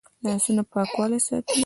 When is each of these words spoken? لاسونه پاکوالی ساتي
لاسونه 0.23 0.63
پاکوالی 0.71 1.19
ساتي 1.27 1.59